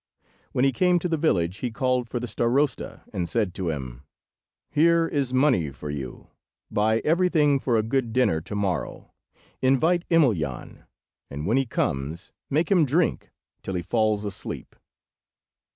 When 0.51 0.65
he 0.65 0.71
came 0.71 0.97
to 0.97 1.07
the 1.07 1.15
village, 1.15 1.57
he 1.57 1.69
called 1.69 2.09
for 2.09 2.19
the 2.19 2.27
Starosta, 2.27 3.03
and 3.13 3.29
said 3.29 3.53
to 3.53 3.69
him— 3.69 4.01
"Here 4.71 5.07
is 5.07 5.31
money 5.31 5.69
for 5.69 5.91
you. 5.91 6.29
Buy 6.71 7.01
everything 7.05 7.59
for 7.59 7.77
a 7.77 7.83
good 7.83 8.11
dinner 8.11 8.41
to 8.41 8.55
morrow. 8.55 9.13
Invite 9.61 10.05
Emelyan, 10.09 10.87
and 11.29 11.45
when 11.45 11.57
he 11.57 11.67
comes 11.67 12.31
make 12.49 12.71
him 12.71 12.83
drink 12.83 13.29
till 13.61 13.75
he 13.75 13.83
falls 13.83 14.25
asleep." 14.25 14.75